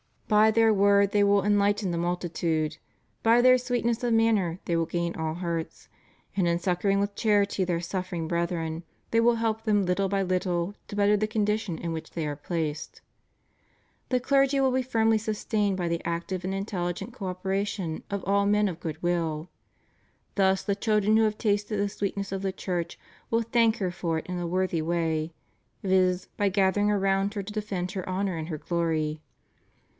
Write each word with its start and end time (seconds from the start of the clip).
By 0.27 0.49
their 0.49 0.73
word 0.73 1.11
they 1.11 1.21
v\dll 1.21 1.43
enhghten 1.43 1.91
the 1.91 1.97
multi 1.97 2.29
tude; 2.29 2.77
by 3.21 3.39
their 3.41 3.57
sweetness 3.57 4.01
of 4.03 4.13
manners 4.13 4.57
they 4.65 4.75
will 4.77 4.85
gain 4.87 5.13
all 5.13 5.35
hearts, 5.35 5.89
and 6.35 6.47
in 6.47 6.57
succoring 6.57 6.99
with 6.99 7.13
charity 7.15 7.65
their 7.65 7.81
suffering 7.81 8.27
brethren, 8.27 8.83
they 9.11 9.19
will 9.19 9.35
help 9.35 9.63
them 9.63 9.85
little 9.85 10.07
by 10.07 10.23
little 10.23 10.73
to 10.87 10.95
better 10.95 11.17
the 11.17 11.27
condition 11.27 11.77
in 11.77 11.91
which 11.91 12.11
they 12.11 12.25
are 12.25 12.37
placed. 12.37 13.01
The 14.07 14.21
clergy 14.21 14.59
will 14.59 14.71
be 14.71 14.81
firmly 14.81 15.17
sustained 15.19 15.77
by 15.77 15.89
the 15.89 16.01
active 16.05 16.45
and 16.45 16.53
intelHgent 16.53 17.13
cooperation 17.13 18.01
of 18.09 18.23
all 18.23 18.45
men 18.47 18.69
of 18.69 18.79
good 18.79 19.03
will. 19.03 19.49
Thus 20.35 20.63
the 20.63 20.75
children 20.75 21.17
who 21.17 21.23
have 21.23 21.37
tasted 21.37 21.77
the 21.77 21.89
sweetness 21.89 22.31
of 22.31 22.41
the 22.41 22.53
Church 22.53 22.97
will 23.29 23.43
thank 23.43 23.77
her 23.77 23.91
for 23.91 24.17
it 24.17 24.27
in 24.27 24.39
a 24.39 24.47
worthy 24.47 24.81
way, 24.81 25.33
viz., 25.83 26.27
by 26.37 26.49
gathering 26.49 26.89
around 26.89 27.33
her 27.35 27.43
to 27.43 27.53
defend 27.53 27.91
her 27.91 28.07
honor 28.09 28.37
and 28.37 28.47
her 28.47 28.57
glory. 28.57 29.21